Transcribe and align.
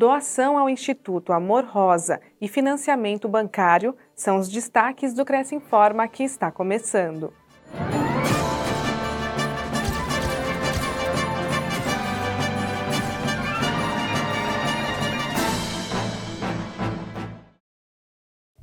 doação 0.00 0.56
ao 0.56 0.70
Instituto 0.70 1.30
Amor 1.30 1.62
Rosa 1.66 2.22
e 2.40 2.48
financiamento 2.48 3.28
bancário 3.28 3.94
são 4.14 4.38
os 4.38 4.48
destaques 4.48 5.12
do 5.12 5.26
Cresce 5.26 5.54
Informa 5.54 6.08
que 6.08 6.24
está 6.24 6.50
começando. 6.50 7.34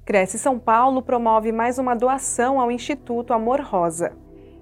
Cresce 0.04 0.40
São 0.40 0.58
Paulo 0.58 1.04
promove 1.04 1.52
mais 1.52 1.78
uma 1.78 1.94
doação 1.94 2.60
ao 2.60 2.72
Instituto 2.72 3.32
Amor 3.32 3.62
Rosa. 3.62 4.18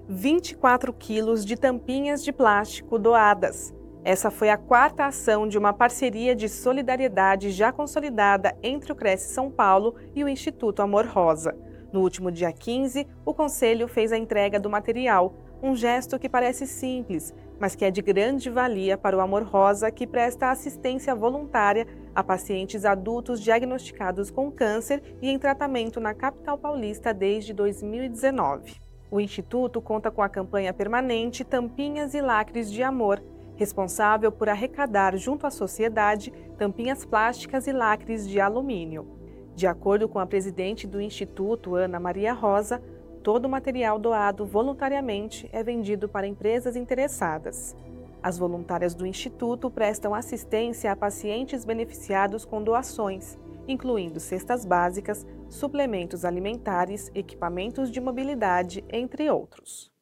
24 0.06 0.92
quilos 0.92 1.42
de 1.42 1.56
tampinhas 1.56 2.22
de 2.22 2.34
plástico 2.34 2.98
doadas. 2.98 3.75
Essa 4.06 4.30
foi 4.30 4.50
a 4.50 4.56
quarta 4.56 5.04
ação 5.04 5.48
de 5.48 5.58
uma 5.58 5.72
parceria 5.72 6.32
de 6.32 6.48
solidariedade 6.48 7.50
já 7.50 7.72
consolidada 7.72 8.56
entre 8.62 8.92
o 8.92 8.94
Cresce 8.94 9.34
São 9.34 9.50
Paulo 9.50 9.96
e 10.14 10.22
o 10.22 10.28
Instituto 10.28 10.80
Amor 10.80 11.06
Rosa. 11.06 11.56
No 11.92 12.02
último 12.02 12.30
dia 12.30 12.52
15, 12.52 13.04
o 13.24 13.34
Conselho 13.34 13.88
fez 13.88 14.12
a 14.12 14.16
entrega 14.16 14.60
do 14.60 14.70
material, 14.70 15.34
um 15.60 15.74
gesto 15.74 16.20
que 16.20 16.28
parece 16.28 16.68
simples, 16.68 17.34
mas 17.58 17.74
que 17.74 17.84
é 17.84 17.90
de 17.90 18.00
grande 18.00 18.48
valia 18.48 18.96
para 18.96 19.16
o 19.16 19.20
Amor 19.20 19.42
Rosa, 19.42 19.90
que 19.90 20.06
presta 20.06 20.52
assistência 20.52 21.12
voluntária 21.12 21.84
a 22.14 22.22
pacientes 22.22 22.84
adultos 22.84 23.40
diagnosticados 23.40 24.30
com 24.30 24.52
câncer 24.52 25.02
e 25.20 25.28
em 25.28 25.36
tratamento 25.36 25.98
na 25.98 26.14
capital 26.14 26.56
paulista 26.56 27.12
desde 27.12 27.52
2019. 27.52 28.76
O 29.10 29.20
Instituto 29.20 29.82
conta 29.82 30.12
com 30.12 30.22
a 30.22 30.28
campanha 30.28 30.72
permanente 30.72 31.42
Tampinhas 31.42 32.14
e 32.14 32.20
Lacres 32.20 32.70
de 32.70 32.84
Amor, 32.84 33.20
responsável 33.56 34.30
por 34.30 34.48
arrecadar 34.48 35.16
junto 35.16 35.46
à 35.46 35.50
sociedade 35.50 36.32
tampinhas 36.56 37.04
plásticas 37.04 37.66
e 37.66 37.72
lacres 37.72 38.28
de 38.28 38.40
alumínio. 38.40 39.06
De 39.54 39.66
acordo 39.66 40.08
com 40.08 40.18
a 40.18 40.26
presidente 40.26 40.86
do 40.86 41.00
Instituto, 41.00 41.74
Ana 41.74 41.98
Maria 41.98 42.32
Rosa, 42.32 42.82
todo 43.22 43.46
o 43.46 43.48
material 43.48 43.98
doado 43.98 44.44
voluntariamente 44.44 45.48
é 45.52 45.62
vendido 45.62 46.08
para 46.08 46.26
empresas 46.26 46.76
interessadas. 46.76 47.74
As 48.22 48.38
voluntárias 48.38 48.94
do 48.94 49.06
Instituto 49.06 49.70
prestam 49.70 50.14
assistência 50.14 50.92
a 50.92 50.96
pacientes 50.96 51.64
beneficiados 51.64 52.44
com 52.44 52.62
doações, 52.62 53.38
incluindo 53.66 54.20
cestas 54.20 54.64
básicas, 54.64 55.26
suplementos 55.48 56.24
alimentares, 56.24 57.10
equipamentos 57.14 57.90
de 57.90 58.00
mobilidade, 58.00 58.84
entre 58.90 59.30
outros. 59.30 59.95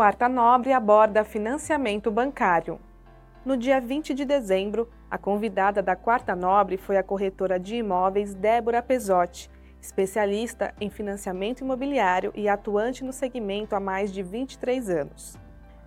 Quarta 0.00 0.30
Nobre 0.30 0.72
aborda 0.72 1.24
financiamento 1.24 2.10
bancário. 2.10 2.80
No 3.44 3.54
dia 3.54 3.78
20 3.78 4.14
de 4.14 4.24
dezembro, 4.24 4.88
a 5.10 5.18
convidada 5.18 5.82
da 5.82 5.94
Quarta 5.94 6.34
Nobre 6.34 6.78
foi 6.78 6.96
a 6.96 7.02
corretora 7.02 7.60
de 7.60 7.76
imóveis 7.76 8.32
Débora 8.32 8.80
Pesotti, 8.82 9.50
especialista 9.78 10.74
em 10.80 10.88
financiamento 10.88 11.60
imobiliário 11.60 12.32
e 12.34 12.48
atuante 12.48 13.04
no 13.04 13.12
segmento 13.12 13.76
há 13.76 13.78
mais 13.78 14.10
de 14.10 14.22
23 14.22 14.88
anos. 14.88 15.38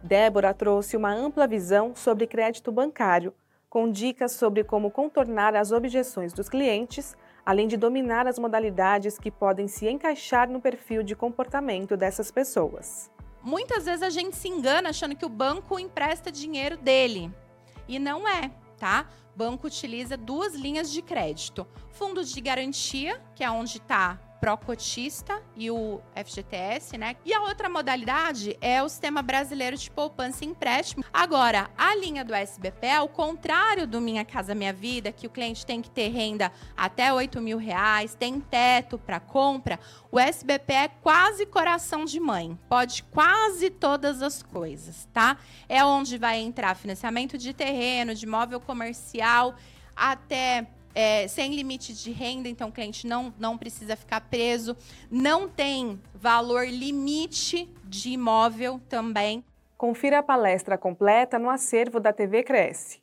Débora 0.03 0.53
trouxe 0.53 0.95
uma 0.95 1.11
ampla 1.11 1.47
visão 1.47 1.95
sobre 1.95 2.27
crédito 2.27 2.71
bancário, 2.71 3.33
com 3.67 3.89
dicas 3.89 4.33
sobre 4.33 4.63
como 4.63 4.91
contornar 4.91 5.55
as 5.55 5.71
objeções 5.71 6.33
dos 6.33 6.47
clientes, 6.47 7.17
além 7.43 7.67
de 7.67 7.77
dominar 7.77 8.27
as 8.27 8.37
modalidades 8.37 9.17
que 9.17 9.31
podem 9.31 9.67
se 9.67 9.89
encaixar 9.89 10.47
no 10.47 10.61
perfil 10.61 11.01
de 11.01 11.15
comportamento 11.15 11.97
dessas 11.97 12.29
pessoas. 12.29 13.11
Muitas 13.43 13.85
vezes 13.85 14.01
a 14.01 14.09
gente 14.09 14.35
se 14.35 14.47
engana 14.47 14.89
achando 14.89 15.15
que 15.15 15.25
o 15.25 15.29
banco 15.29 15.77
empresta 15.77 16.31
dinheiro 16.31 16.77
dele. 16.77 17.31
E 17.87 17.99
não 17.99 18.27
é 18.27 18.51
tá? 18.83 19.07
Banco 19.33 19.67
utiliza 19.67 20.17
duas 20.17 20.53
linhas 20.53 20.91
de 20.91 21.01
crédito: 21.01 21.65
fundo 21.93 22.21
de 22.21 22.41
garantia, 22.41 23.21
que 23.33 23.41
é 23.41 23.49
onde 23.49 23.77
está 23.77 24.19
pró-cotista 24.43 25.41
e 25.55 25.71
o 25.71 26.01
FGTS, 26.13 26.97
né? 26.97 27.15
E 27.23 27.33
a 27.33 27.43
outra 27.43 27.69
modalidade 27.69 28.57
é 28.59 28.83
o 28.83 28.89
Sistema 28.89 29.21
Brasileiro 29.21 29.77
de 29.77 29.89
Poupança 29.89 30.43
e 30.43 30.47
Empréstimo. 30.49 31.01
Agora, 31.13 31.71
a 31.77 31.95
linha 31.95 32.25
do 32.25 32.35
SBP, 32.35 32.89
ao 32.89 33.07
contrário 33.07 33.87
do 33.87 34.01
Minha 34.01 34.25
Casa 34.25 34.53
Minha 34.53 34.73
Vida, 34.73 35.13
que 35.13 35.25
o 35.25 35.29
cliente 35.29 35.65
tem 35.65 35.81
que 35.81 35.89
ter 35.89 36.09
renda 36.09 36.51
até 36.75 37.13
8 37.13 37.39
mil 37.39 37.57
reais, 37.57 38.15
tem 38.15 38.41
teto 38.41 38.97
para 38.97 39.17
compra, 39.17 39.79
o 40.11 40.19
SBP 40.19 40.73
é 40.73 40.87
quase 40.89 41.45
coração 41.45 42.03
de 42.03 42.19
mãe, 42.19 42.59
pode 42.67 43.01
quase 43.03 43.69
todas 43.69 44.21
as 44.21 44.43
coisas, 44.43 45.07
tá? 45.13 45.37
É 45.69 45.85
onde 45.85 46.17
vai 46.17 46.39
entrar 46.39 46.75
financiamento 46.75 47.37
de 47.37 47.53
terreno, 47.53 48.13
de 48.13 48.25
imóvel 48.25 48.59
comercial, 48.59 49.55
até 49.95 50.67
é, 50.95 51.27
sem 51.27 51.55
limite 51.55 51.93
de 51.93 52.11
renda, 52.11 52.47
então 52.47 52.69
o 52.69 52.71
cliente 52.71 53.07
não, 53.07 53.33
não 53.39 53.57
precisa 53.57 53.95
ficar 53.95 54.21
preso. 54.21 54.75
Não 55.09 55.47
tem 55.47 55.99
valor 56.13 56.67
limite 56.67 57.69
de 57.85 58.11
imóvel 58.11 58.79
também. 58.87 59.43
Confira 59.77 60.19
a 60.19 60.23
palestra 60.23 60.77
completa 60.77 61.37
no 61.37 61.49
acervo 61.49 61.99
da 61.99 62.13
TV 62.13 62.43
Cresce. 62.43 63.01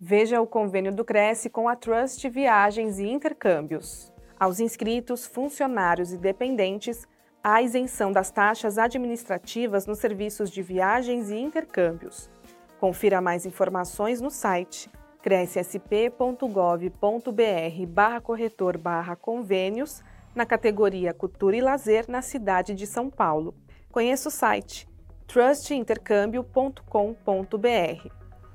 Veja 0.00 0.40
o 0.40 0.46
convênio 0.46 0.94
do 0.94 1.04
Cresce 1.04 1.50
com 1.50 1.68
a 1.68 1.76
Trust 1.76 2.28
Viagens 2.28 2.98
e 2.98 3.06
Intercâmbios. 3.06 4.12
Aos 4.38 4.60
inscritos, 4.60 5.26
funcionários 5.26 6.12
e 6.12 6.16
dependentes, 6.16 7.06
há 7.42 7.60
isenção 7.60 8.12
das 8.12 8.30
taxas 8.30 8.78
administrativas 8.78 9.86
nos 9.86 9.98
serviços 9.98 10.50
de 10.50 10.62
viagens 10.62 11.30
e 11.30 11.36
intercâmbios. 11.36 12.30
Confira 12.78 13.20
mais 13.20 13.44
informações 13.44 14.20
no 14.20 14.30
site 14.30 14.88
crescsp.gov.br 15.20 17.86
barra 17.88 18.20
corretor 18.20 18.78
barra 18.78 19.16
convênios 19.16 20.00
na 20.34 20.46
categoria 20.46 21.12
Cultura 21.12 21.56
e 21.56 21.60
Lazer 21.60 22.04
na 22.08 22.22
cidade 22.22 22.74
de 22.74 22.86
São 22.86 23.10
Paulo. 23.10 23.52
Conheça 23.90 24.28
o 24.28 24.32
site 24.32 24.88
trustintercâmbio.com.br. 25.26 28.08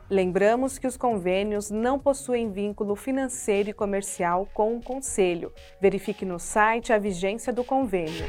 Lembramos 0.10 0.78
que 0.78 0.88
os 0.88 0.96
convênios 0.96 1.70
não 1.70 2.00
possuem 2.00 2.52
vínculo 2.52 2.96
financeiro 2.96 3.70
e 3.70 3.74
comercial 3.74 4.48
com 4.54 4.78
o 4.78 4.82
Conselho. 4.82 5.52
Verifique 5.82 6.26
no 6.26 6.40
site 6.40 6.94
a 6.94 6.98
vigência 6.98 7.52
do 7.52 7.64
convênio. 7.64 8.26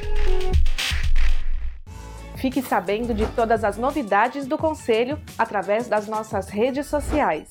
Fique 2.45 2.61
sabendo 2.61 3.15
de 3.15 3.27
todas 3.29 3.65
as 3.65 3.79
novidades 3.79 4.47
do 4.47 4.59
Conselho 4.59 5.19
através 5.39 5.89
das 5.89 6.07
nossas 6.07 6.51
redes 6.51 6.87
sociais. 6.87 7.49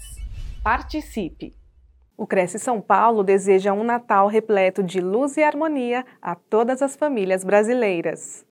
Participe! 0.63 1.55
O 2.15 2.27
Cresce 2.27 2.59
São 2.59 2.79
Paulo 2.79 3.23
deseja 3.23 3.73
um 3.73 3.83
Natal 3.83 4.27
repleto 4.27 4.83
de 4.83 5.01
luz 5.01 5.35
e 5.35 5.41
harmonia 5.41 6.05
a 6.21 6.35
todas 6.35 6.83
as 6.83 6.95
famílias 6.95 7.43
brasileiras. 7.43 8.45